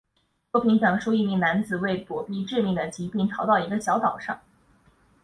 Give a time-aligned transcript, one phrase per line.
[0.51, 4.39] 作品讲述一名男子为躲避致命的疾病逃到一个小岛上。